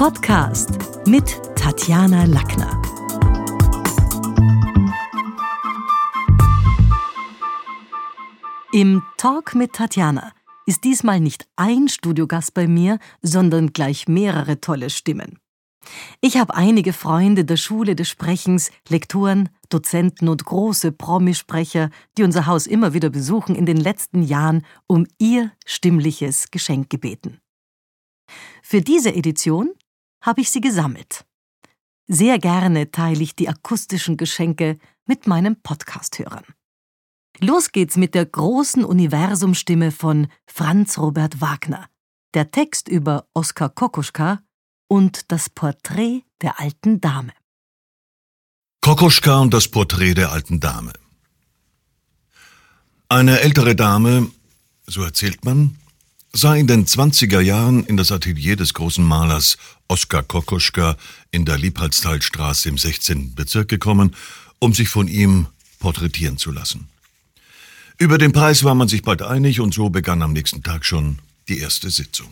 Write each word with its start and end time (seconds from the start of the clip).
Podcast 0.00 0.78
mit 1.06 1.38
Tatjana 1.56 2.24
Lackner. 2.24 2.80
Im 8.72 9.02
Talk 9.18 9.54
mit 9.54 9.74
Tatjana 9.74 10.32
ist 10.64 10.84
diesmal 10.84 11.20
nicht 11.20 11.46
ein 11.56 11.88
Studiogast 11.88 12.54
bei 12.54 12.66
mir, 12.66 12.98
sondern 13.20 13.74
gleich 13.74 14.08
mehrere 14.08 14.62
tolle 14.62 14.88
Stimmen. 14.88 15.38
Ich 16.22 16.38
habe 16.38 16.54
einige 16.54 16.94
Freunde 16.94 17.44
der 17.44 17.58
Schule 17.58 17.94
des 17.94 18.08
Sprechens, 18.08 18.70
Lektoren, 18.88 19.50
Dozenten 19.68 20.30
und 20.30 20.46
große 20.46 20.92
Promisprecher, 20.92 21.90
die 22.16 22.22
unser 22.22 22.46
Haus 22.46 22.66
immer 22.66 22.94
wieder 22.94 23.10
besuchen, 23.10 23.54
in 23.54 23.66
den 23.66 23.76
letzten 23.76 24.22
Jahren 24.22 24.64
um 24.86 25.06
ihr 25.18 25.52
stimmliches 25.66 26.50
Geschenk 26.50 26.88
gebeten. 26.88 27.42
Für 28.62 28.80
diese 28.80 29.12
Edition 29.12 29.74
habe 30.20 30.40
ich 30.40 30.50
sie 30.50 30.60
gesammelt. 30.60 31.24
Sehr 32.06 32.38
gerne 32.38 32.90
teile 32.90 33.22
ich 33.22 33.36
die 33.36 33.48
akustischen 33.48 34.16
Geschenke 34.16 34.78
mit 35.06 35.26
meinen 35.26 35.60
Podcast-Hörern. 35.62 36.44
Los 37.38 37.72
geht's 37.72 37.96
mit 37.96 38.14
der 38.14 38.26
großen 38.26 38.84
Universumstimme 38.84 39.92
von 39.92 40.28
Franz 40.46 40.98
Robert 40.98 41.40
Wagner. 41.40 41.88
Der 42.34 42.50
Text 42.50 42.88
über 42.88 43.26
Oskar 43.32 43.70
Kokoschka 43.70 44.40
und 44.88 45.30
das 45.32 45.48
Porträt 45.48 46.24
der 46.42 46.60
alten 46.60 47.00
Dame. 47.00 47.32
Kokoschka 48.82 49.38
und 49.38 49.54
das 49.54 49.68
Porträt 49.68 50.14
der 50.14 50.32
alten 50.32 50.58
Dame. 50.60 50.92
Eine 53.08 53.40
ältere 53.40 53.74
Dame, 53.74 54.30
so 54.86 55.02
erzählt 55.02 55.44
man, 55.44 55.76
sei 56.32 56.60
in 56.60 56.66
den 56.66 56.86
20er 56.86 57.40
Jahren 57.40 57.84
in 57.84 57.96
das 57.96 58.12
Atelier 58.12 58.56
des 58.56 58.74
großen 58.74 59.04
Malers 59.04 59.58
Oskar 59.88 60.22
Kokoschka 60.22 60.96
in 61.30 61.44
der 61.44 61.58
Liebhalstalstraße 61.58 62.68
im 62.68 62.78
16. 62.78 63.34
Bezirk 63.34 63.68
gekommen, 63.68 64.14
um 64.58 64.72
sich 64.72 64.88
von 64.88 65.08
ihm 65.08 65.46
porträtieren 65.80 66.38
zu 66.38 66.52
lassen. 66.52 66.88
Über 67.98 68.16
den 68.16 68.32
Preis 68.32 68.64
war 68.64 68.74
man 68.74 68.88
sich 68.88 69.02
bald 69.02 69.22
einig 69.22 69.60
und 69.60 69.74
so 69.74 69.90
begann 69.90 70.22
am 70.22 70.32
nächsten 70.32 70.62
Tag 70.62 70.84
schon 70.84 71.18
die 71.48 71.58
erste 71.58 71.90
Sitzung. 71.90 72.28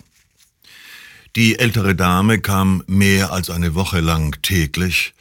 Die 1.36 1.58
ältere 1.58 1.94
Dame 1.94 2.40
kam 2.40 2.82
mehr 2.86 3.32
als 3.32 3.50
eine 3.50 3.74
Woche 3.74 4.00
lang 4.00 4.40
täglich, 4.42 5.14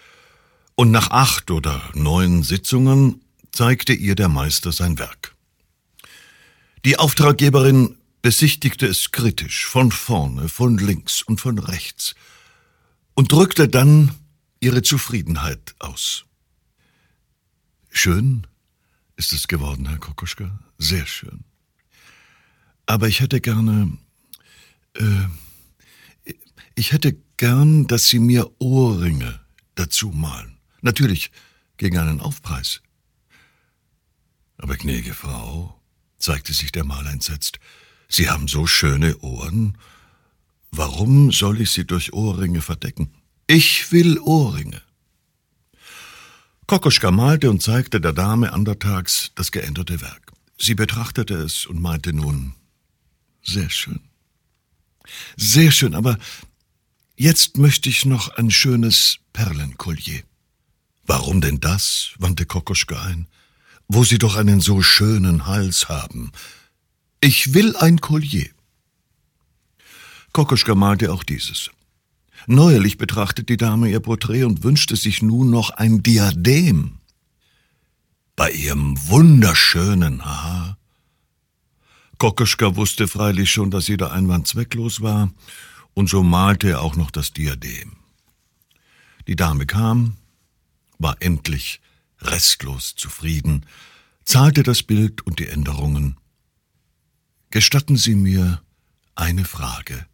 und 0.76 0.92
nach 0.92 1.10
acht 1.10 1.50
oder 1.50 1.82
neun 1.96 2.44
Sitzungen 2.44 3.22
zeigte 3.52 3.94
ihr 3.94 4.14
der 4.14 4.30
Meister 4.30 4.72
sein 4.72 5.00
Werk. 5.00 5.34
Die 6.86 7.00
Auftraggeberin 7.00 7.97
besichtigte 8.22 8.88
es 8.88 9.12
kritisch, 9.12 9.66
von 9.66 9.92
vorne, 9.92 10.50
von 10.50 10.78
links 10.78 11.22
und 11.22 11.42
von 11.42 11.60
rechts, 11.60 12.16
und 13.14 13.32
drückte 13.32 13.68
dann 13.68 14.14
ihre 14.60 14.82
Zufriedenheit 14.82 15.76
aus. 15.80 16.26
Schön 17.90 18.46
ist 19.16 19.34
es 19.34 19.48
geworden, 19.48 19.88
Herr 19.88 19.98
Kokoschka, 19.98 20.60
sehr 20.78 21.06
schön. 21.06 21.44
Aber 22.86 23.08
ich 23.08 23.20
hätte 23.20 23.42
gerne, 23.42 23.98
äh, 24.94 26.34
ich 26.76 26.92
hätte 26.92 27.18
gern, 27.38 27.88
dass 27.88 28.08
Sie 28.10 28.20
mir 28.20 28.50
Ohrringe 28.60 29.40
dazu 29.76 30.10
malen. 30.10 30.58
Natürlich 30.82 31.32
gegen 31.78 31.98
einen 31.98 32.22
Aufpreis. 32.22 32.82
Aber 34.58 34.76
gnädige 34.78 35.14
Frau, 35.14 35.80
zeigte 36.18 36.54
sich 36.54 36.72
der 36.72 36.84
Maler 36.84 37.12
entsetzt, 37.12 37.60
Sie 38.08 38.30
haben 38.30 38.48
so 38.48 38.68
schöne 38.68 39.18
Ohren. 39.20 39.78
Warum 40.72 41.32
soll 41.32 41.62
ich 41.62 41.72
sie 41.72 41.86
durch 41.86 42.14
Ohrringe 42.14 42.62
verdecken? 42.62 43.10
Ich 43.48 43.92
will 43.92 44.20
Ohrringe. 44.20 44.82
Kokoschka 46.68 47.12
malte 47.12 47.50
und 47.50 47.62
zeigte 47.62 48.02
der 48.02 48.14
Dame 48.14 48.52
andertags 48.52 49.32
das 49.36 49.52
geänderte 49.52 50.02
Werk. 50.02 50.34
Sie 50.58 50.76
betrachtete 50.76 51.36
es 51.36 51.66
und 51.66 51.82
meinte 51.82 52.14
nun, 52.14 52.54
sehr 53.42 53.70
schön. 53.70 54.02
Sehr 55.38 55.72
schön, 55.72 55.96
aber 55.96 56.18
Jetzt 57.20 57.58
möchte 57.58 57.90
ich 57.90 58.06
noch 58.06 58.30
ein 58.38 58.52
schönes 58.52 59.18
Perlenkollier. 59.34 60.22
Warum 61.04 61.42
denn 61.42 61.60
das? 61.60 62.12
wandte 62.20 62.46
Kokoschka 62.46 63.02
ein. 63.02 63.28
Wo 63.88 64.04
Sie 64.04 64.20
doch 64.20 64.36
einen 64.36 64.62
so 64.62 64.84
schönen 64.84 65.48
Hals 65.48 65.90
haben. 65.90 66.32
Ich 67.20 67.54
will 67.54 67.76
ein 67.76 68.00
Kollier. 68.00 68.50
Kokoschka 70.34 70.76
malte 70.76 71.12
auch 71.12 71.24
dieses. 71.24 71.72
Neuerlich 72.46 72.98
betrachtete 72.98 73.46
die 73.46 73.58
Dame 73.58 73.90
ihr 73.90 74.00
Porträt 74.00 74.44
und 74.44 74.64
wünschte 74.64 74.96
sich 74.96 75.24
nun 75.24 75.50
noch 75.50 75.72
ein 75.72 76.04
Diadem. 76.04 77.00
Bei 78.36 78.52
ihrem 78.52 78.96
wunderschönen 79.10 80.24
Haar. 80.24 80.78
Kokoschka 82.20 82.76
wusste 82.76 83.08
freilich 83.08 83.52
schon, 83.52 83.72
dass 83.72 83.88
jeder 83.88 84.12
Einwand 84.12 84.48
zwecklos 84.48 85.02
war 85.02 85.32
und 85.96 86.10
so 86.10 86.22
malte 86.22 86.70
er 86.70 86.82
auch 86.82 86.96
noch 86.96 87.10
das 87.10 87.34
Diadem. 87.34 87.98
Die 89.26 89.36
Dame 89.36 89.66
kam, 89.66 90.18
war 91.00 91.18
endlich 91.20 91.82
restlos 92.22 92.96
zufrieden, 92.96 93.66
zahlte 94.24 94.62
das 94.62 94.84
Bild 94.84 95.26
und 95.26 95.40
die 95.40 95.48
Änderungen. 95.48 96.18
Gestatten 97.58 97.98
Sie 97.98 98.14
mir 98.14 98.62
eine 99.16 99.44
Frage, 99.44 100.06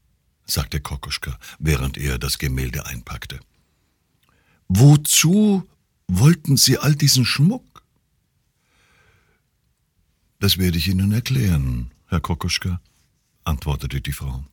sagte 0.45 0.79
Kokoschka, 0.79 1.37
während 1.59 1.97
er 1.97 2.17
das 2.17 2.37
Gemälde 2.37 2.85
einpackte. 2.85 3.37
Wozu 4.69 5.67
wollten 6.07 6.55
Sie 6.55 6.77
all 6.77 6.95
diesen 6.95 7.25
Schmuck? 7.25 7.83
Das 10.39 10.57
werde 10.57 10.77
ich 10.77 10.87
Ihnen 10.87 11.11
erklären, 11.11 11.91
Herr 12.07 12.21
Kokoschka, 12.21 12.79
antwortete 13.43 13.99
die 13.99 14.13
Frau. 14.13 14.45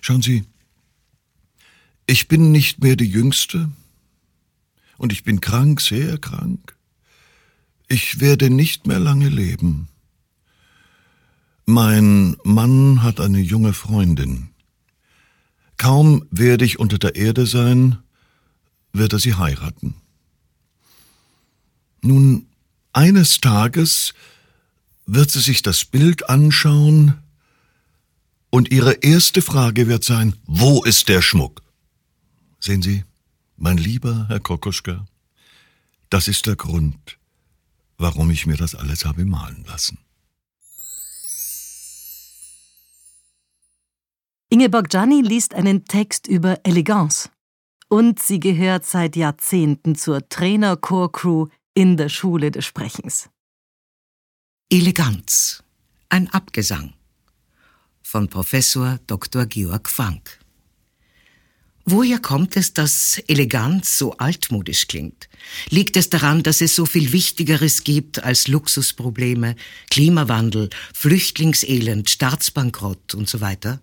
Schauen 0.00 0.22
Sie, 0.22 0.46
ich 2.06 2.26
bin 2.26 2.52
nicht 2.52 2.82
mehr 2.82 2.96
die 2.96 3.04
Jüngste 3.18 3.70
und 4.96 5.12
ich 5.12 5.24
bin 5.24 5.42
krank, 5.42 5.82
sehr 5.82 6.16
krank. 6.16 6.74
Ich 7.86 8.18
werde 8.20 8.48
nicht 8.48 8.86
mehr 8.86 8.98
lange 8.98 9.28
leben. 9.28 9.88
Mein 11.74 12.36
Mann 12.44 13.02
hat 13.02 13.18
eine 13.18 13.40
junge 13.40 13.72
Freundin. 13.72 14.50
Kaum 15.76 16.24
werde 16.30 16.64
ich 16.64 16.78
unter 16.78 16.98
der 16.98 17.16
Erde 17.16 17.46
sein, 17.46 17.98
wird 18.92 19.12
er 19.12 19.18
sie 19.18 19.34
heiraten. 19.34 19.96
Nun, 22.00 22.46
eines 22.92 23.40
Tages 23.40 24.14
wird 25.04 25.32
sie 25.32 25.40
sich 25.40 25.62
das 25.62 25.84
Bild 25.84 26.30
anschauen, 26.30 27.14
und 28.50 28.70
ihre 28.70 28.92
erste 29.02 29.42
Frage 29.42 29.88
wird 29.88 30.04
sein, 30.04 30.36
wo 30.46 30.84
ist 30.84 31.08
der 31.08 31.22
Schmuck? 31.22 31.60
Sehen 32.60 32.82
Sie, 32.82 33.02
mein 33.56 33.78
lieber 33.78 34.26
Herr 34.28 34.38
Kokoschka, 34.38 35.06
das 36.08 36.28
ist 36.28 36.46
der 36.46 36.54
Grund, 36.54 37.18
warum 37.98 38.30
ich 38.30 38.46
mir 38.46 38.56
das 38.56 38.76
alles 38.76 39.04
habe 39.04 39.24
malen 39.24 39.64
lassen. 39.64 40.03
Ingeborg 44.54 44.88
Gianni 44.88 45.20
liest 45.20 45.52
einen 45.52 45.84
Text 45.84 46.28
über 46.28 46.60
Eleganz. 46.62 47.28
Und 47.88 48.22
sie 48.22 48.38
gehört 48.38 48.86
seit 48.86 49.16
Jahrzehnten 49.16 49.96
zur 49.96 50.28
Trainer-Core-Crew 50.28 51.48
in 51.74 51.96
der 51.96 52.08
Schule 52.08 52.52
des 52.52 52.64
Sprechens. 52.64 53.28
Eleganz. 54.70 55.64
Ein 56.08 56.32
Abgesang. 56.32 56.92
Von 58.00 58.28
Professor 58.28 59.00
Dr. 59.08 59.46
Georg 59.46 59.90
Frank. 59.90 60.38
Woher 61.84 62.20
kommt 62.20 62.56
es, 62.56 62.72
dass 62.72 63.18
Eleganz 63.26 63.98
so 63.98 64.16
altmodisch 64.18 64.86
klingt? 64.86 65.28
Liegt 65.68 65.96
es 65.96 66.10
daran, 66.10 66.44
dass 66.44 66.60
es 66.60 66.76
so 66.76 66.86
viel 66.86 67.10
Wichtigeres 67.10 67.82
gibt 67.82 68.22
als 68.22 68.46
Luxusprobleme, 68.46 69.56
Klimawandel, 69.90 70.70
Flüchtlingselend, 70.94 72.08
Staatsbankrott 72.08 73.16
und 73.16 73.28
so 73.28 73.40
weiter? 73.40 73.80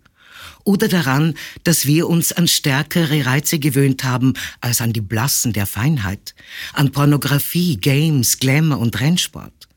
Oder 0.63 0.87
daran, 0.87 1.35
dass 1.63 1.85
wir 1.85 2.07
uns 2.07 2.31
an 2.31 2.47
stärkere 2.47 3.25
Reize 3.25 3.59
gewöhnt 3.59 4.03
haben 4.03 4.33
als 4.59 4.81
an 4.81 4.93
die 4.93 5.01
Blassen 5.01 5.53
der 5.53 5.65
Feinheit, 5.65 6.35
an 6.73 6.91
Pornografie, 6.91 7.77
Games, 7.77 8.39
Glamour 8.39 8.79
und 8.79 8.99
Rennsport? 8.99 9.67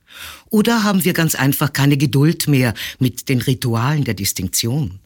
Oder 0.50 0.84
haben 0.84 1.04
wir 1.04 1.12
ganz 1.12 1.34
einfach 1.34 1.72
keine 1.72 1.96
Geduld 1.96 2.46
mehr 2.46 2.74
mit 2.98 3.28
den 3.28 3.40
Ritualen 3.40 4.04
der 4.04 4.14
Distinktion? 4.14 5.00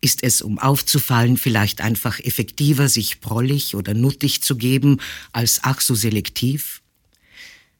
Ist 0.00 0.22
es, 0.24 0.42
um 0.42 0.58
aufzufallen, 0.58 1.36
vielleicht 1.36 1.80
einfach 1.80 2.18
effektiver, 2.18 2.88
sich 2.88 3.20
prollig 3.20 3.76
oder 3.76 3.94
nuttig 3.94 4.42
zu 4.42 4.56
geben, 4.56 4.98
als 5.32 5.60
ach 5.62 5.80
so 5.80 5.94
selektiv? 5.94 6.82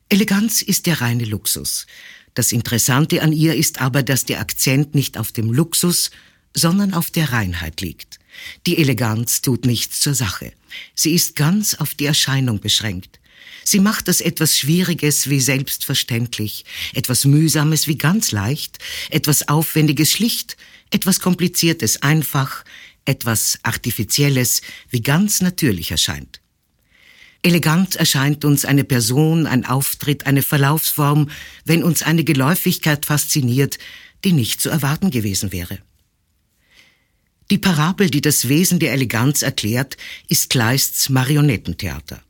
Eleganz 0.08 0.62
ist 0.62 0.87
der 0.87 1.00
reine 1.00 1.25
Luxus. 1.25 1.87
Das 2.35 2.52
Interessante 2.52 3.23
an 3.23 3.32
ihr 3.32 3.56
ist 3.56 3.81
aber, 3.81 4.02
dass 4.02 4.25
der 4.25 4.40
Akzent 4.40 4.94
nicht 4.94 5.19
auf 5.19 5.32
dem 5.32 5.52
Luxus, 5.52 6.11
sondern 6.54 6.94
auf 6.94 7.10
der 7.10 7.32
Reinheit 7.32 7.81
liegt. 7.81 8.19
Die 8.66 8.78
Eleganz 8.78 9.43
tut 9.43 9.64
nichts 9.64 10.00
zur 10.00 10.14
Sache. 10.14 10.52
Sie 10.94 11.12
ist 11.12 11.37
ganz 11.37 11.75
auf 11.75 11.94
die 11.94 12.06
Erscheinung 12.06 12.60
beschränkt. 12.60 13.20
Sie 13.64 13.81
macht 13.81 14.08
das 14.08 14.20
etwas 14.20 14.58
Schwieriges 14.58 15.31
wie 15.31 15.40
selbstverständlich, 15.40 16.64
etwas 16.94 17.25
Mühsames 17.25 17.87
wie 17.87 17.96
ganz 17.96 18.32
leicht, 18.32 18.78
etwas 19.10 19.49
Aufwendiges 19.49 20.10
schlicht, 20.10 20.56
etwas 20.90 21.20
Kompliziertes 21.20 22.02
einfach, 22.02 22.64
etwas 23.04 23.58
Artifizielles 23.62 24.62
wie 24.90 25.00
ganz 25.00 25.40
natürlich 25.40 25.90
erscheint. 25.90 26.40
Elegant 27.43 27.96
erscheint 27.96 28.44
uns 28.44 28.64
eine 28.64 28.84
Person, 28.84 29.46
ein 29.46 29.66
Auftritt, 29.66 30.26
eine 30.26 30.43
Verlaufsform, 30.43 31.28
wenn 31.64 31.82
uns 31.82 32.02
eine 32.02 32.22
Geläufigkeit 32.22 33.04
fasziniert, 33.04 33.78
die 34.25 34.32
nicht 34.32 34.60
zu 34.60 34.70
erwarten 34.70 35.10
gewesen 35.10 35.50
wäre. 35.50 35.78
Die 37.50 37.59
Parabel, 37.59 38.11
die 38.11 38.21
das 38.21 38.49
Wesen 38.49 38.79
der 38.79 38.93
Eleganz 38.93 39.43
erklärt, 39.43 39.97
ist 40.29 40.50
Kleists 40.50 41.11
Marionettentheater. 41.11 42.23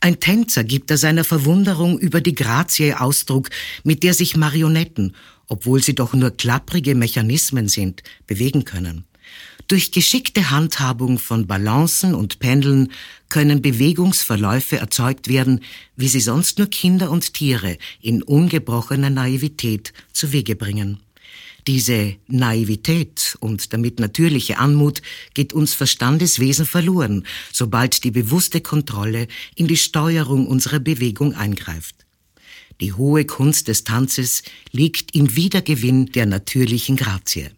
Ein 0.00 0.20
Tänzer 0.20 0.64
gibt 0.64 0.90
er 0.90 0.98
seiner 0.98 1.24
Verwunderung 1.24 1.98
über 1.98 2.20
die 2.20 2.34
Grazie 2.34 2.94
Ausdruck, 2.94 3.50
mit 3.84 4.02
der 4.02 4.12
sich 4.12 4.36
Marionetten, 4.36 5.14
obwohl 5.48 5.82
sie 5.82 5.94
doch 5.94 6.12
nur 6.12 6.30
klapprige 6.30 6.94
Mechanismen 6.94 7.68
sind, 7.68 8.02
bewegen 8.26 8.64
können. 8.64 9.04
Durch 9.66 9.92
geschickte 9.92 10.50
Handhabung 10.50 11.18
von 11.18 11.46
Balancen 11.46 12.14
und 12.14 12.38
Pendeln 12.38 12.92
können 13.30 13.62
Bewegungsverläufe 13.62 14.76
erzeugt 14.76 15.28
werden, 15.28 15.60
wie 15.96 16.08
sie 16.08 16.20
sonst 16.20 16.58
nur 16.58 16.68
Kinder 16.68 17.10
und 17.10 17.32
Tiere 17.32 17.78
in 18.02 18.22
ungebrochener 18.22 19.08
Naivität 19.10 19.94
zu 20.12 20.32
Wege 20.32 20.54
bringen. 20.54 21.00
Diese 21.66 22.16
Naivität 22.26 23.38
und 23.40 23.72
damit 23.72 23.98
natürliche 23.98 24.58
Anmut 24.58 25.00
geht 25.32 25.54
uns 25.54 25.72
Verstandeswesen 25.72 26.66
verloren, 26.66 27.26
sobald 27.52 28.04
die 28.04 28.10
bewusste 28.10 28.60
Kontrolle 28.60 29.28
in 29.54 29.66
die 29.66 29.78
Steuerung 29.78 30.46
unserer 30.46 30.78
Bewegung 30.78 31.34
eingreift. 31.34 32.04
Die 32.80 32.92
hohe 32.92 33.24
Kunst 33.24 33.68
des 33.68 33.84
Tanzes 33.84 34.42
liegt 34.72 35.14
im 35.14 35.36
Wiedergewinn 35.36 36.06
der 36.12 36.26
natürlichen 36.26 36.96
Grazie. 36.96 37.50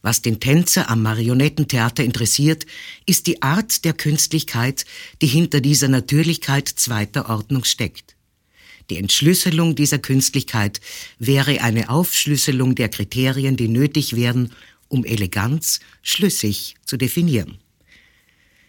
Was 0.00 0.20
den 0.22 0.38
Tänzer 0.38 0.90
am 0.90 1.02
Marionettentheater 1.02 2.04
interessiert, 2.04 2.66
ist 3.06 3.26
die 3.26 3.42
Art 3.42 3.84
der 3.84 3.94
Künstlichkeit, 3.94 4.84
die 5.22 5.26
hinter 5.26 5.60
dieser 5.60 5.88
Natürlichkeit 5.88 6.68
zweiter 6.68 7.30
Ordnung 7.30 7.64
steckt. 7.64 8.13
Die 8.90 8.98
Entschlüsselung 8.98 9.74
dieser 9.74 9.98
Künstlichkeit 9.98 10.80
wäre 11.18 11.60
eine 11.62 11.88
Aufschlüsselung 11.88 12.74
der 12.74 12.88
Kriterien, 12.88 13.56
die 13.56 13.68
nötig 13.68 14.14
wären, 14.14 14.52
um 14.88 15.04
Eleganz 15.04 15.80
schlüssig 16.02 16.74
zu 16.84 16.96
definieren. 16.96 17.58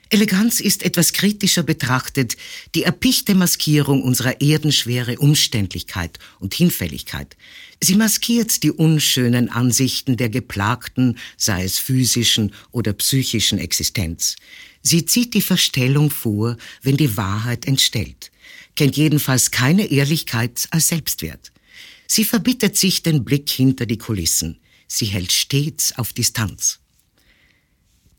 Eleganz 0.10 0.60
ist 0.60 0.84
etwas 0.84 1.14
kritischer 1.14 1.64
betrachtet 1.64 2.38
die 2.76 2.84
erpichte 2.84 3.34
Maskierung 3.34 4.04
unserer 4.04 4.40
erdenschwere 4.40 5.18
Umständlichkeit 5.18 6.20
und 6.40 6.54
Hinfälligkeit. 6.54 7.36
Sie 7.82 7.96
maskiert 7.96 8.62
die 8.62 8.72
unschönen 8.72 9.50
Ansichten 9.50 10.16
der 10.16 10.30
geplagten, 10.30 11.18
sei 11.38 11.64
es 11.64 11.80
physischen 11.80 12.54
oder 12.72 12.94
psychischen 12.94 13.58
Existenz. 13.58 14.36
Sie 14.84 15.06
zieht 15.06 15.34
die 15.34 15.42
Verstellung 15.42 16.12
vor, 16.12 16.56
wenn 16.84 16.98
die 16.98 17.18
Wahrheit 17.18 17.66
entstellt, 17.66 18.32
kennt 18.76 18.98
jedenfalls 18.98 19.52
keine 19.52 19.86
Ehrlichkeit 19.86 20.68
als 20.72 20.88
Selbstwert. 20.88 21.52
Sie 22.08 22.26
verbittet 22.26 22.78
sich 22.78 23.04
den 23.04 23.24
Blick 23.24 23.50
hinter 23.50 23.86
die 23.86 23.98
Kulissen. 23.98 24.60
Sie 24.88 25.06
hält 25.06 25.32
stets 25.32 25.98
auf 25.98 26.14
Distanz. 26.14 26.80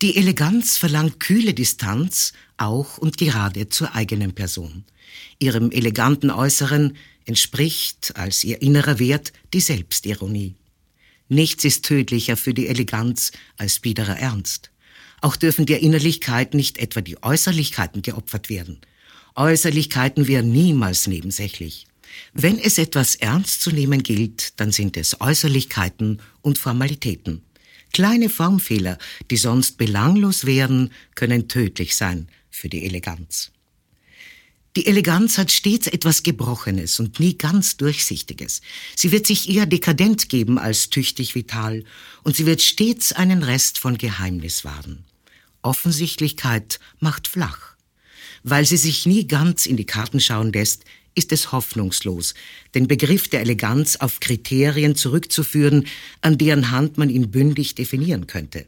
Die 0.03 0.17
Eleganz 0.17 0.77
verlangt 0.77 1.21
kühle 1.21 1.55
Distanz, 1.55 2.33
auch 2.59 2.99
und 2.99 3.17
gerade 3.17 3.69
zur 3.69 3.95
eigenen 3.95 4.35
Person. 4.35 4.85
Ihrem 5.39 5.71
eleganten 5.71 6.31
Äußeren 6.31 6.97
entspricht 7.25 8.15
als 8.17 8.45
ihr 8.45 8.61
innerer 8.61 8.99
Wert 8.99 9.33
die 9.55 9.61
Selbstironie. 9.61 10.57
Nichts 11.29 11.65
ist 11.65 11.85
tödlicher 11.85 12.37
für 12.37 12.55
die 12.55 12.69
Eleganz 12.69 13.33
als 13.57 13.79
biederer 13.79 14.19
Ernst. 14.19 14.71
Auch 15.21 15.37
dürfen 15.37 15.67
der 15.67 15.81
Innerlichkeit 15.81 16.55
nicht 16.55 16.79
etwa 16.79 17.01
die 17.01 17.23
Äußerlichkeiten 17.23 18.03
geopfert 18.03 18.49
werden. 18.49 18.81
Äußerlichkeiten 19.37 20.27
wären 20.27 20.51
niemals 20.51 21.07
nebensächlich. 21.07 21.87
Wenn 22.33 22.59
es 22.59 22.79
etwas 22.79 23.15
ernst 23.15 23.61
zu 23.61 23.71
nehmen 23.71 24.03
gilt, 24.03 24.59
dann 24.59 24.73
sind 24.73 24.97
es 24.97 25.21
Äußerlichkeiten 25.21 26.21
und 26.41 26.59
Formalitäten. 26.59 27.43
Kleine 27.93 28.31
Formfehler, 28.31 28.99
die 29.31 29.37
sonst 29.37 29.79
belanglos 29.79 30.47
wären, 30.47 30.91
können 31.15 31.49
tödlich 31.49 31.97
sein 31.97 32.29
für 32.51 32.69
die 32.69 32.85
Eleganz. 32.85 33.53
Die 34.77 34.87
Eleganz 34.87 35.39
hat 35.39 35.53
stets 35.53 35.87
etwas 35.87 36.23
Gebrochenes 36.23 37.01
und 37.01 37.19
nie 37.21 37.39
ganz 37.39 37.79
Durchsichtiges. 37.79 38.61
Sie 38.95 39.13
wird 39.13 39.27
sich 39.27 39.49
eher 39.49 39.65
dekadent 39.65 40.29
geben 40.29 40.59
als 40.59 40.91
tüchtig 40.91 41.35
vital 41.35 41.85
und 42.25 42.37
sie 42.37 42.45
wird 42.45 42.61
stets 42.61 43.13
einen 43.13 43.43
Rest 43.43 43.79
von 43.79 43.97
Geheimnis 43.97 44.65
wahren. 44.65 45.05
Offensichtlichkeit 45.63 46.79
macht 47.01 47.29
flach. 47.29 47.76
Weil 48.49 48.65
sie 48.65 48.77
sich 48.77 49.07
nie 49.07 49.27
ganz 49.27 49.67
in 49.67 49.77
die 49.77 49.87
Karten 49.87 50.21
schauen 50.21 50.53
lässt, 50.53 50.85
ist 51.17 51.33
es 51.33 51.51
hoffnungslos, 51.51 52.35
den 52.77 52.87
Begriff 52.87 53.27
der 53.27 53.41
Eleganz 53.41 53.97
auf 53.97 54.21
Kriterien 54.21 54.95
zurückzuführen, 54.95 55.89
an 56.21 56.39
deren 56.39 56.71
Hand 56.71 56.97
man 56.97 57.11
ihn 57.11 57.33
bündig 57.33 57.75
definieren 57.75 58.29
könnte. 58.29 58.67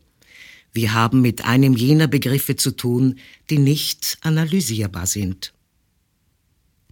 Wir 0.72 0.94
haben 0.94 1.20
mit 1.20 1.44
einem 1.44 1.74
jener 1.74 2.08
Begriffe 2.08 2.56
zu 2.56 2.72
tun, 2.72 3.20
die 3.50 3.58
nicht 3.58 4.18
analysierbar 4.22 5.06
sind. 5.06 5.52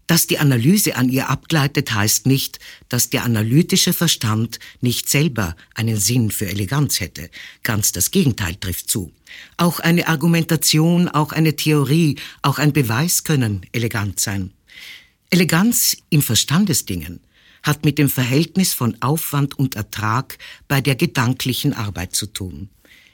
Dass 0.06 0.28
die 0.28 0.38
Analyse 0.38 0.94
an 0.96 1.08
ihr 1.08 1.28
abgleitet, 1.28 1.92
heißt 1.92 2.26
nicht, 2.26 2.60
dass 2.88 3.10
der 3.10 3.24
analytische 3.24 3.92
Verstand 3.92 4.60
nicht 4.80 5.08
selber 5.08 5.56
einen 5.74 5.96
Sinn 5.96 6.30
für 6.30 6.46
Eleganz 6.46 7.00
hätte. 7.00 7.28
Ganz 7.64 7.90
das 7.90 8.12
Gegenteil 8.12 8.54
trifft 8.54 8.88
zu. 8.88 9.12
Auch 9.56 9.80
eine 9.80 10.06
Argumentation, 10.06 11.08
auch 11.08 11.32
eine 11.32 11.56
Theorie, 11.56 12.16
auch 12.42 12.58
ein 12.58 12.72
Beweis 12.72 13.24
können 13.24 13.66
elegant 13.72 14.20
sein. 14.20 14.52
Eleganz 15.30 15.96
im 16.08 16.22
Verstandesdingen 16.22 17.20
hat 17.64 17.84
mit 17.84 17.98
dem 17.98 18.08
Verhältnis 18.08 18.74
von 18.74 18.96
Aufwand 19.02 19.58
und 19.58 19.74
Ertrag 19.74 20.38
bei 20.68 20.80
der 20.80 20.94
gedanklichen 20.94 21.72
Arbeit 21.72 22.14
zu 22.14 22.26
tun. 22.26 22.68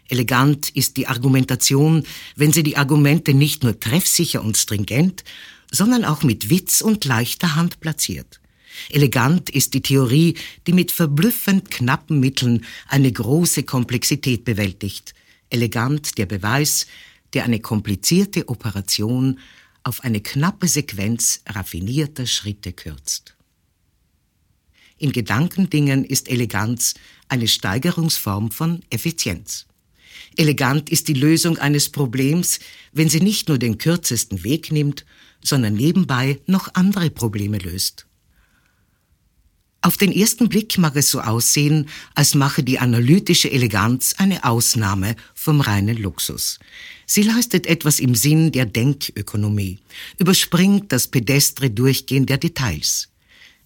Elegant 0.09 0.69
ist 0.69 0.99
die 0.99 1.07
Argumentation, 1.07 2.05
wenn 2.37 2.53
sie 2.53 2.63
die 2.63 2.77
Argumente 2.77 3.33
nicht 3.33 3.63
nur 3.63 3.81
treffsicher 3.81 4.43
und 4.43 4.59
stringent, 4.59 5.25
sondern 5.73 6.05
auch 6.05 6.23
mit 6.23 6.51
Witz 6.51 6.83
und 6.83 7.05
leichter 7.05 7.57
Hand 7.57 7.81
platziert. 7.81 8.41
Elegant 8.91 9.51
ist 9.51 9.75
die 9.75 9.83
Theorie, 9.83 10.37
die 10.67 10.73
mit 10.73 10.93
verblüffend 10.93 11.71
knappen 11.71 12.21
Mitteln 12.21 12.65
eine 12.87 13.11
große 13.11 13.65
Komplexität 13.65 14.45
bewältigt. 14.45 15.15
Elegant 15.51 16.17
der 16.19 16.27
Beweis, 16.27 16.87
der 17.35 17.45
eine 17.45 17.61
komplizierte 17.61 18.49
Operation 18.49 19.39
auf 19.83 20.05
eine 20.05 20.21
knappe 20.21 20.69
Sequenz 20.69 21.43
raffinierter 21.47 22.27
Schritte 22.27 22.73
kürzt. 22.73 23.35
In 24.99 25.13
Gedankendingen 25.13 26.05
ist 26.05 26.29
Eleganz 26.31 26.95
eine 27.29 27.49
Steigerungsform 27.49 28.51
von 28.51 28.83
Effizienz. 28.91 29.67
Elegant 30.37 30.91
ist 30.91 31.09
die 31.09 31.15
Lösung 31.15 31.59
eines 31.59 31.91
Problems, 31.91 32.61
wenn 32.93 33.09
sie 33.09 33.21
nicht 33.21 33.49
nur 33.49 33.59
den 33.59 33.79
kürzesten 33.79 34.45
Weg 34.45 34.71
nimmt, 34.71 35.05
sondern 35.43 35.75
nebenbei 35.75 36.41
noch 36.47 36.75
andere 36.75 37.11
Probleme 37.11 37.59
löst. 37.59 38.07
Auf 39.85 39.97
den 39.97 40.13
ersten 40.13 40.49
Blick 40.49 40.79
mag 40.79 40.95
es 40.95 41.11
so 41.11 41.21
aussehen, 41.21 41.89
als 42.15 42.37
mache 42.37 42.63
die 42.63 42.79
analytische 42.79 43.51
Eleganz 43.51 44.15
eine 44.17 44.45
Ausnahme 44.45 45.17
vom 45.35 45.61
reinen 45.61 45.97
Luxus. 45.97 46.61
Sie 47.05 47.23
leistet 47.23 47.67
etwas 47.67 47.99
im 47.99 48.15
Sinn 48.15 48.53
der 48.53 48.65
Denkökonomie, 48.65 49.81
überspringt 50.19 50.93
das 50.93 51.09
pedestre 51.09 51.69
Durchgehen 51.69 52.27
der 52.27 52.39
Details. 52.39 53.09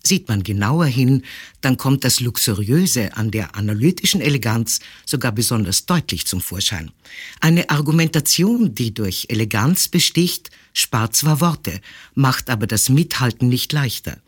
Sieht 0.03 0.29
man 0.29 0.43
genauer 0.43 0.87
hin, 0.87 1.23
dann 1.61 1.77
kommt 1.77 2.05
das 2.05 2.21
Luxuriöse 2.21 3.17
an 3.17 3.31
der 3.31 3.57
analytischen 3.57 4.21
Eleganz 4.21 4.79
sogar 5.05 5.33
besonders 5.33 5.85
deutlich 5.85 6.27
zum 6.27 6.41
Vorschein. 6.41 6.93
Eine 7.41 7.69
Argumentation, 7.69 8.75
die 8.75 8.95
durch 8.95 9.27
Eleganz 9.29 9.89
besticht, 9.89 10.51
spart 10.77 11.17
zwar 11.17 11.41
Worte, 11.41 11.81
macht 12.15 12.51
aber 12.51 12.67
das 12.67 12.89
Mithalten 12.89 13.49
nicht 13.49 13.73
leichter. 13.73 14.19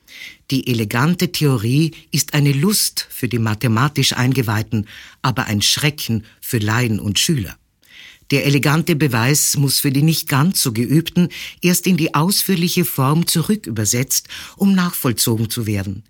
Die 0.51 0.67
elegante 0.67 1.31
Theorie 1.31 1.93
ist 2.11 2.35
eine 2.35 2.53
Lust 2.53 3.07
für 3.11 3.29
die 3.29 3.39
mathematisch 3.39 4.15
Eingeweihten, 4.15 4.87
aber 5.21 5.45
ein 5.45 5.63
Schrecken 5.63 6.25
für 6.41 6.59
Laien 6.59 7.01
und 7.01 7.19
Schüler. 7.19 7.57
Der 8.31 8.45
elegante 8.47 8.97
Beweis 8.97 9.57
muss 9.57 9.81
für 9.81 9.91
die 9.91 10.03
nicht 10.03 10.29
ganz 10.29 10.63
so 10.63 10.73
geübten 10.73 11.29
erst 11.63 11.87
in 11.87 11.97
die 11.97 12.15
ausführliche 12.15 12.85
Form 12.85 13.27
zurückübersetzt, 13.27 14.29
um 14.57 14.75
nachvollzogen 14.75 15.51
zu 15.51 15.67
werden. 15.67 16.05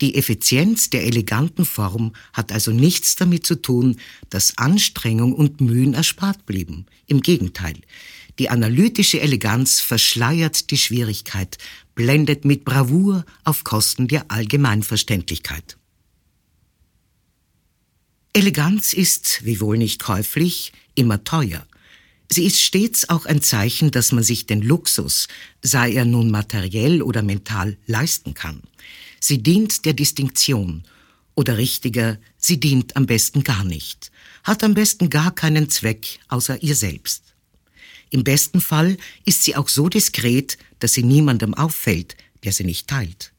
Die 0.00 0.16
Effizienz 0.16 0.90
der 0.90 1.04
eleganten 1.04 1.64
Form 1.64 2.12
hat 2.32 2.50
also 2.50 2.72
nichts 2.72 3.14
damit 3.14 3.46
zu 3.46 3.60
tun, 3.60 3.96
dass 4.28 4.58
Anstrengung 4.58 5.32
und 5.32 5.60
Mühen 5.60 5.94
erspart 5.94 6.46
blieben. 6.46 6.86
Im 7.06 7.20
Gegenteil, 7.20 7.76
die 8.38 8.50
analytische 8.50 9.20
Eleganz 9.20 9.80
verschleiert 9.80 10.70
die 10.70 10.78
Schwierigkeit, 10.78 11.58
blendet 11.94 12.44
mit 12.44 12.64
Bravour 12.64 13.24
auf 13.44 13.64
Kosten 13.64 14.08
der 14.08 14.30
Allgemeinverständlichkeit. 14.30 15.76
Eleganz 18.32 18.92
ist, 18.92 19.44
wiewohl 19.44 19.78
nicht 19.78 20.02
käuflich, 20.02 20.72
immer 20.96 21.22
teuer. 21.22 21.64
Sie 22.28 22.44
ist 22.44 22.60
stets 22.60 23.08
auch 23.08 23.26
ein 23.26 23.42
Zeichen, 23.42 23.92
dass 23.92 24.10
man 24.10 24.24
sich 24.24 24.46
den 24.46 24.62
Luxus, 24.62 25.28
sei 25.62 25.92
er 25.92 26.04
nun 26.04 26.30
materiell 26.30 27.02
oder 27.02 27.22
mental, 27.22 27.76
leisten 27.86 28.34
kann. 28.34 28.62
Sie 29.20 29.42
dient 29.42 29.84
der 29.84 29.92
Distinktion, 29.92 30.84
oder 31.34 31.58
richtiger, 31.58 32.18
sie 32.36 32.60
dient 32.60 32.96
am 32.96 33.06
besten 33.06 33.44
gar 33.44 33.64
nicht, 33.64 34.10
hat 34.42 34.62
am 34.62 34.74
besten 34.74 35.10
gar 35.10 35.34
keinen 35.34 35.68
Zweck 35.68 36.20
außer 36.28 36.62
ihr 36.62 36.76
selbst. 36.76 37.33
Im 38.14 38.22
besten 38.22 38.60
Fall 38.60 38.96
ist 39.24 39.42
sie 39.42 39.56
auch 39.56 39.68
so 39.68 39.88
diskret, 39.88 40.56
dass 40.78 40.92
sie 40.92 41.02
niemandem 41.02 41.52
auffällt, 41.52 42.16
der 42.44 42.52
sie 42.52 42.62
nicht 42.62 42.86
teilt. 42.86 43.32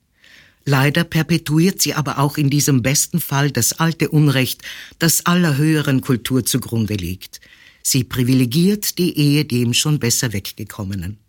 Leider 0.66 1.06
perpetuiert 1.06 1.82
sie 1.82 1.94
aber 1.94 2.20
auch 2.20 2.38
in 2.38 2.50
diesem 2.50 2.82
besten 2.82 3.22
Fall 3.22 3.52
das 3.52 3.72
alte 3.80 4.10
Unrecht, 4.10 4.64
das 5.00 5.26
aller 5.26 5.56
höheren 5.56 6.02
Kultur 6.02 6.46
zugrunde 6.46 6.96
liegt. 6.96 7.40
Sie 7.84 8.04
privilegiert 8.04 8.98
die 8.98 9.18
Ehe 9.18 9.46
dem 9.46 9.74
schon 9.74 9.98
besser 9.98 10.34
weggekommenen. 10.34 11.20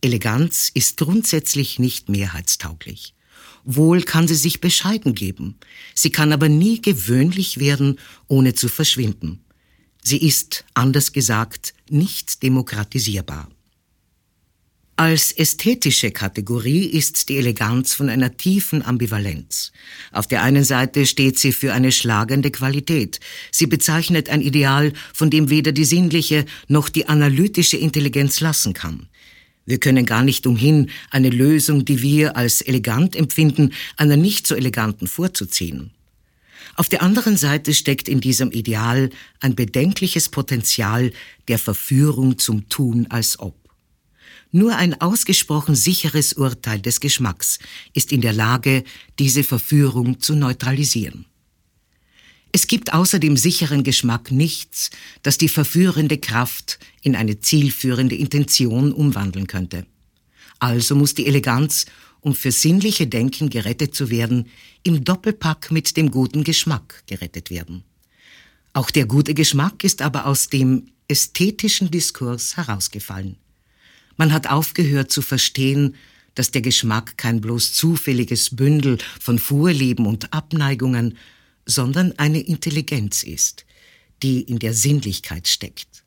Eleganz 0.00 0.72
ist 0.74 0.96
grundsätzlich 0.96 1.78
nicht 1.78 2.08
mehrheitstauglich. 2.08 3.14
Wohl 3.62 4.02
kann 4.02 4.26
sie 4.26 4.34
sich 4.34 4.60
bescheiden 4.60 5.14
geben, 5.14 5.54
sie 5.94 6.10
kann 6.10 6.32
aber 6.32 6.48
nie 6.48 6.82
gewöhnlich 6.82 7.60
werden, 7.60 8.00
ohne 8.26 8.54
zu 8.54 8.66
verschwinden. 8.66 9.44
Sie 10.02 10.18
ist, 10.18 10.64
anders 10.74 11.12
gesagt, 11.12 11.74
nicht 11.88 12.42
demokratisierbar. 12.42 13.48
Als 14.96 15.32
ästhetische 15.32 16.10
Kategorie 16.10 16.84
ist 16.84 17.30
die 17.30 17.38
Eleganz 17.38 17.94
von 17.94 18.10
einer 18.10 18.36
tiefen 18.36 18.84
Ambivalenz. 18.84 19.72
Auf 20.12 20.26
der 20.26 20.42
einen 20.42 20.62
Seite 20.62 21.06
steht 21.06 21.38
sie 21.38 21.52
für 21.52 21.72
eine 21.72 21.90
schlagende 21.90 22.50
Qualität. 22.50 23.18
Sie 23.50 23.66
bezeichnet 23.66 24.28
ein 24.28 24.42
Ideal, 24.42 24.92
von 25.14 25.30
dem 25.30 25.48
weder 25.48 25.72
die 25.72 25.86
sinnliche 25.86 26.44
noch 26.68 26.90
die 26.90 27.08
analytische 27.08 27.78
Intelligenz 27.78 28.40
lassen 28.40 28.74
kann. 28.74 29.08
Wir 29.64 29.78
können 29.78 30.04
gar 30.04 30.22
nicht 30.22 30.46
umhin, 30.46 30.90
eine 31.10 31.30
Lösung, 31.30 31.86
die 31.86 32.02
wir 32.02 32.36
als 32.36 32.60
elegant 32.60 33.16
empfinden, 33.16 33.72
einer 33.96 34.18
nicht 34.18 34.46
so 34.46 34.54
eleganten 34.54 35.06
vorzuziehen. 35.06 35.92
Auf 36.74 36.88
der 36.88 37.02
anderen 37.02 37.36
Seite 37.36 37.74
steckt 37.74 38.08
in 38.08 38.20
diesem 38.20 38.50
Ideal 38.52 39.10
ein 39.40 39.54
bedenkliches 39.54 40.28
Potenzial 40.28 41.12
der 41.48 41.58
Verführung 41.58 42.38
zum 42.38 42.68
Tun 42.68 43.06
als 43.10 43.38
ob. 43.38 43.56
Nur 44.52 44.76
ein 44.76 45.00
ausgesprochen 45.00 45.76
sicheres 45.76 46.32
Urteil 46.32 46.80
des 46.80 47.00
Geschmacks 47.00 47.58
ist 47.92 48.12
in 48.12 48.20
der 48.20 48.32
Lage, 48.32 48.84
diese 49.18 49.44
Verführung 49.44 50.20
zu 50.20 50.34
neutralisieren. 50.34 51.26
Es 52.52 52.66
gibt 52.66 52.92
außer 52.92 53.20
dem 53.20 53.36
sicheren 53.36 53.84
Geschmack 53.84 54.32
nichts, 54.32 54.90
das 55.22 55.38
die 55.38 55.48
verführende 55.48 56.18
Kraft 56.18 56.80
in 57.00 57.14
eine 57.14 57.38
zielführende 57.38 58.16
Intention 58.16 58.92
umwandeln 58.92 59.46
könnte. 59.46 59.86
Also 60.60 60.94
muss 60.94 61.14
die 61.14 61.26
Eleganz, 61.26 61.86
um 62.20 62.34
für 62.34 62.52
sinnliche 62.52 63.06
Denken 63.06 63.50
gerettet 63.50 63.94
zu 63.94 64.10
werden, 64.10 64.46
im 64.82 65.04
Doppelpack 65.04 65.70
mit 65.70 65.96
dem 65.96 66.10
guten 66.10 66.44
Geschmack 66.44 67.02
gerettet 67.06 67.50
werden. 67.50 67.82
Auch 68.72 68.90
der 68.90 69.06
gute 69.06 69.34
Geschmack 69.34 69.82
ist 69.82 70.02
aber 70.02 70.26
aus 70.26 70.48
dem 70.48 70.92
ästhetischen 71.08 71.90
Diskurs 71.90 72.56
herausgefallen. 72.56 73.36
Man 74.16 74.32
hat 74.32 74.48
aufgehört 74.48 75.10
zu 75.10 75.22
verstehen, 75.22 75.96
dass 76.34 76.50
der 76.50 76.62
Geschmack 76.62 77.16
kein 77.16 77.40
bloß 77.40 77.72
zufälliges 77.72 78.54
Bündel 78.54 78.98
von 79.18 79.38
Vorlieben 79.38 80.06
und 80.06 80.32
Abneigungen, 80.32 81.16
sondern 81.66 82.12
eine 82.18 82.40
Intelligenz 82.40 83.22
ist, 83.22 83.64
die 84.22 84.42
in 84.42 84.58
der 84.58 84.74
Sinnlichkeit 84.74 85.48
steckt. 85.48 86.04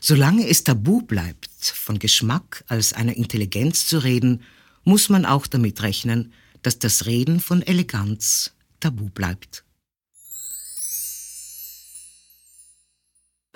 Solange 0.00 0.48
es 0.48 0.64
tabu 0.64 1.02
bleibt, 1.02 1.50
von 1.60 1.98
Geschmack 1.98 2.64
als 2.68 2.92
einer 2.92 3.16
Intelligenz 3.16 3.86
zu 3.86 3.98
reden, 3.98 4.42
muss 4.84 5.08
man 5.08 5.24
auch 5.24 5.46
damit 5.46 5.82
rechnen, 5.82 6.32
dass 6.62 6.78
das 6.78 7.06
Reden 7.06 7.40
von 7.40 7.62
Eleganz 7.62 8.52
tabu 8.80 9.08
bleibt. 9.10 9.64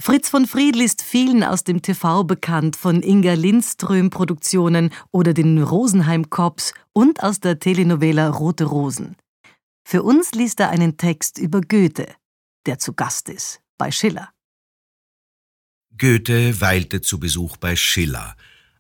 Fritz 0.01 0.31
von 0.31 0.47
Friedl 0.47 0.81
ist 0.81 1.03
vielen 1.03 1.45
aus 1.45 1.63
dem 1.63 1.83
TV 1.83 2.25
bekannt, 2.25 2.77
von 2.77 3.03
Inga 3.03 3.35
Lindström 3.35 4.09
Produktionen 4.09 4.95
oder 5.11 5.35
den 5.35 5.63
Rosenheim 5.63 6.31
Cops 6.31 6.73
und 6.95 7.23
aus 7.23 7.39
der 7.41 7.59
Telenovela 7.59 8.31
Rote 8.31 8.65
Rosen. 8.65 9.17
Für 9.85 10.03
uns 10.03 10.33
liest 10.33 10.59
er 10.61 10.71
einen 10.71 10.97
Text 10.97 11.37
über 11.37 11.61
Goethe, 11.61 12.07
der 12.65 12.79
zu 12.79 12.95
Gast 12.95 13.29
ist, 13.29 13.61
bei 13.77 13.91
Schiller. 13.91 14.31
Goethe 16.00 16.62
weilte 16.62 17.02
zu 17.02 17.21
Besuch 17.21 17.59
bei 17.59 17.76
Schiller, 17.76 18.35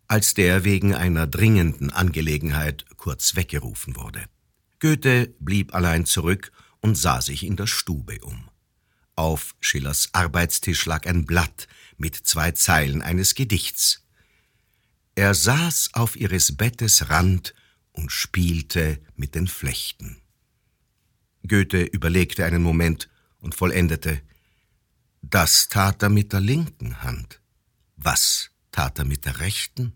als 0.08 0.32
der 0.32 0.64
wegen 0.64 0.94
einer 0.94 1.26
dringenden 1.26 1.90
Angelegenheit 1.90 2.86
kurz 2.96 3.36
weggerufen 3.36 3.94
wurde. 3.94 4.24
Goethe 4.78 5.34
blieb 5.38 5.74
allein 5.74 6.06
zurück 6.06 6.50
und 6.80 6.96
sah 6.96 7.20
sich 7.20 7.44
in 7.44 7.56
der 7.56 7.66
Stube 7.66 8.20
um. 8.22 8.48
Auf 9.16 9.54
Schillers 9.60 10.08
Arbeitstisch 10.12 10.86
lag 10.86 11.04
ein 11.04 11.26
Blatt 11.26 11.68
mit 11.98 12.16
zwei 12.16 12.52
Zeilen 12.52 13.02
eines 13.02 13.34
Gedichts. 13.34 14.02
Er 15.14 15.34
saß 15.34 15.90
auf 15.92 16.16
ihres 16.16 16.56
Bettes 16.56 17.10
Rand 17.10 17.54
und 17.92 18.10
spielte 18.10 18.98
mit 19.16 19.34
den 19.34 19.46
Flechten. 19.46 20.22
Goethe 21.46 21.82
überlegte 21.82 22.46
einen 22.46 22.62
Moment 22.62 23.10
und 23.40 23.54
vollendete 23.54 24.22
Das 25.30 25.68
tat 25.68 26.02
er 26.02 26.08
mit 26.08 26.32
der 26.32 26.40
linken 26.40 27.02
Hand. 27.04 27.40
Was 27.96 28.50
tat 28.72 28.98
er 28.98 29.04
mit 29.04 29.24
der 29.24 29.38
rechten? 29.38 29.92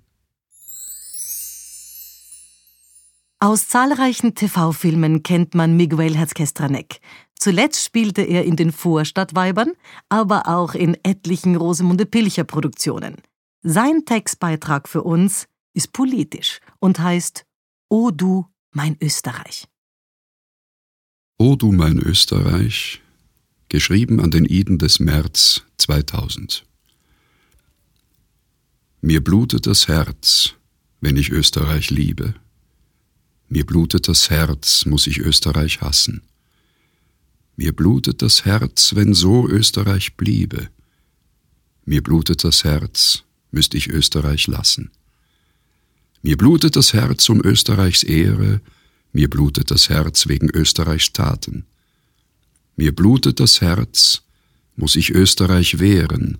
Aus 3.40 3.66
zahlreichen 3.68 4.36
TV-Filmen 4.36 5.24
kennt 5.24 5.54
man 5.54 5.76
Miguel 5.76 6.16
Herzkestranek. 6.16 7.00
Zuletzt 7.34 7.84
spielte 7.84 8.22
er 8.22 8.44
in 8.44 8.54
den 8.54 8.70
Vorstadtweibern, 8.70 9.72
aber 10.08 10.46
auch 10.48 10.74
in 10.74 10.96
etlichen 11.02 11.56
Rosemunde 11.56 12.06
Pilcher 12.06 12.44
Produktionen. 12.44 13.16
Sein 13.62 14.04
Textbeitrag 14.06 14.88
für 14.88 15.02
uns 15.02 15.46
ist 15.74 15.92
politisch 15.92 16.60
und 16.78 17.00
heißt 17.00 17.44
O 17.90 18.12
du, 18.12 18.46
mein 18.70 18.96
Österreich. 19.00 19.66
O 21.38 21.56
du, 21.56 21.72
mein 21.72 21.98
Österreich, 21.98 23.02
geschrieben 23.74 24.20
an 24.20 24.30
den 24.30 24.44
Iden 24.44 24.78
des 24.78 25.00
März 25.00 25.62
2000. 25.78 26.64
Mir 29.00 29.20
blutet 29.24 29.66
das 29.66 29.88
Herz, 29.88 30.54
wenn 31.00 31.16
ich 31.16 31.30
Österreich 31.30 31.90
liebe. 31.90 32.34
Mir 33.48 33.66
blutet 33.66 34.06
das 34.06 34.30
Herz, 34.30 34.86
muss 34.86 35.08
ich 35.08 35.18
Österreich 35.18 35.80
hassen. 35.80 36.22
Mir 37.56 37.74
blutet 37.74 38.22
das 38.22 38.44
Herz, 38.44 38.94
wenn 38.94 39.12
so 39.12 39.48
Österreich 39.48 40.16
bliebe. 40.16 40.68
Mir 41.84 42.00
blutet 42.00 42.44
das 42.44 42.62
Herz, 42.62 43.24
müsst 43.50 43.74
ich 43.74 43.88
Österreich 43.88 44.46
lassen. 44.46 44.92
Mir 46.22 46.36
blutet 46.36 46.76
das 46.76 46.92
Herz 46.92 47.28
um 47.28 47.44
Österreichs 47.44 48.04
Ehre, 48.04 48.60
mir 49.10 49.28
blutet 49.28 49.72
das 49.72 49.88
Herz 49.88 50.28
wegen 50.28 50.48
Österreichs 50.48 51.12
Taten. 51.12 51.66
Mir 52.76 52.94
blutet 52.94 53.40
das 53.40 53.60
Herz, 53.60 54.22
muss 54.76 54.96
ich 54.96 55.10
Österreich 55.10 55.78
wehren. 55.78 56.38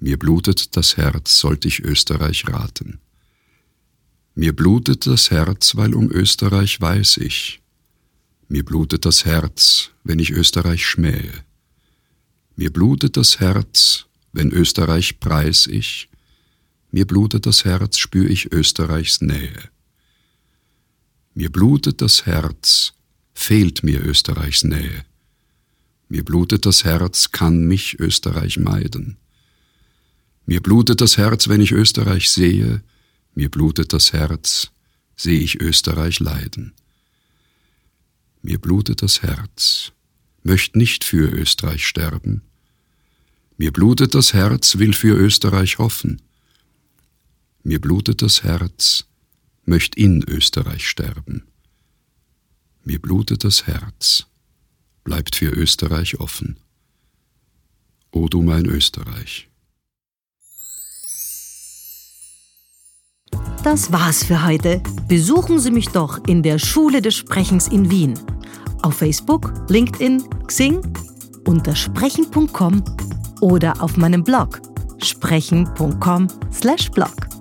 Mir 0.00 0.18
blutet 0.18 0.76
das 0.76 0.96
Herz, 0.96 1.38
sollte 1.38 1.68
ich 1.68 1.80
Österreich 1.80 2.48
raten. 2.48 2.98
Mir 4.34 4.54
blutet 4.54 5.06
das 5.06 5.30
Herz, 5.30 5.76
weil 5.76 5.94
um 5.94 6.10
Österreich 6.10 6.80
weiß 6.80 7.18
ich, 7.18 7.62
mir 8.48 8.64
blutet 8.64 9.04
das 9.06 9.24
Herz, 9.24 9.90
wenn 10.02 10.18
ich 10.18 10.30
Österreich 10.30 10.84
schmähe. 10.84 11.44
Mir 12.56 12.72
blutet 12.72 13.16
das 13.16 13.40
Herz, 13.40 14.06
wenn 14.32 14.50
Österreich 14.52 15.18
preis 15.18 15.66
ich. 15.66 16.08
Mir 16.90 17.06
blutet 17.06 17.46
das 17.46 17.64
Herz, 17.64 17.98
spür 17.98 18.28
ich 18.28 18.52
Österreichs 18.52 19.20
Nähe. 19.20 19.70
Mir 21.34 21.50
blutet 21.50 22.00
das 22.00 22.26
Herz, 22.26 22.92
fehlt 23.34 23.82
mir 23.82 24.02
Österreichs 24.04 24.64
Nähe. 24.64 25.04
Mir 26.08 26.24
blutet 26.24 26.64
das 26.66 26.84
Herz, 26.84 27.32
kann 27.32 27.66
mich 27.66 27.98
Österreich 27.98 28.58
meiden. 28.58 29.16
Mir 30.46 30.60
blutet 30.60 31.00
das 31.00 31.16
Herz, 31.16 31.48
wenn 31.48 31.60
ich 31.60 31.72
Österreich 31.72 32.30
sehe, 32.30 32.82
mir 33.34 33.50
blutet 33.50 33.92
das 33.92 34.12
Herz, 34.12 34.70
sehe 35.16 35.40
ich 35.40 35.60
Österreich 35.60 36.20
leiden. 36.20 36.74
Mir 38.42 38.58
blutet 38.58 39.02
das 39.02 39.22
Herz, 39.22 39.92
möcht 40.42 40.76
nicht 40.76 41.02
für 41.02 41.32
Österreich 41.32 41.86
sterben. 41.86 42.42
Mir 43.56 43.72
blutet 43.72 44.14
das 44.14 44.34
Herz, 44.34 44.78
will 44.78 44.92
für 44.92 45.16
Österreich 45.16 45.78
hoffen. 45.78 46.20
Mir 47.62 47.80
blutet 47.80 48.20
das 48.20 48.42
Herz, 48.42 49.06
möcht 49.64 49.94
in 49.94 50.22
Österreich 50.28 50.88
sterben. 50.88 51.44
Mir 52.84 53.00
blutet 53.00 53.44
das 53.44 53.66
Herz, 53.66 54.26
bleibt 55.04 55.36
für 55.36 55.50
Österreich 55.50 56.20
offen. 56.20 56.58
O 58.12 58.28
du 58.28 58.42
mein 58.42 58.66
Österreich. 58.66 59.48
Das 63.64 63.90
war's 63.90 64.24
für 64.24 64.44
heute. 64.44 64.82
Besuchen 65.08 65.58
Sie 65.58 65.70
mich 65.70 65.88
doch 65.88 66.22
in 66.26 66.42
der 66.42 66.58
Schule 66.58 67.00
des 67.00 67.14
Sprechens 67.14 67.68
in 67.68 67.90
Wien. 67.90 68.12
Auf 68.82 68.96
Facebook, 68.96 69.54
LinkedIn, 69.70 70.22
Xing, 70.46 70.82
unter 71.46 71.74
sprechen.com 71.74 72.84
oder 73.40 73.82
auf 73.82 73.96
meinem 73.96 74.22
Blog 74.22 74.60
sprechen.com/blog. 75.02 77.33